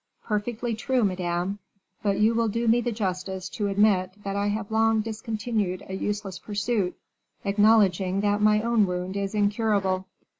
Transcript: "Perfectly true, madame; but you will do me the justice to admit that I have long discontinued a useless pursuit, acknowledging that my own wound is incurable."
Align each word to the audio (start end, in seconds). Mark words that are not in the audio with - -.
"Perfectly 0.23 0.73
true, 0.73 1.03
madame; 1.03 1.59
but 2.01 2.19
you 2.19 2.33
will 2.33 2.47
do 2.47 2.67
me 2.67 2.81
the 2.81 2.91
justice 2.91 3.47
to 3.49 3.67
admit 3.67 4.09
that 4.23 4.35
I 4.35 4.47
have 4.47 4.71
long 4.71 5.01
discontinued 5.01 5.83
a 5.87 5.93
useless 5.93 6.39
pursuit, 6.39 6.97
acknowledging 7.45 8.21
that 8.21 8.41
my 8.41 8.63
own 8.63 8.87
wound 8.87 9.15
is 9.15 9.35
incurable." 9.35 10.07